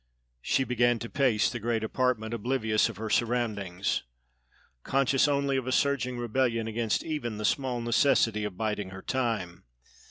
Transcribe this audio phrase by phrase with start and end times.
[0.41, 4.01] She began to pace the great apartment, oblivious of her surroundings,
[4.81, 9.63] conscious only of a surging rebellion against even the small necessity of biding her time.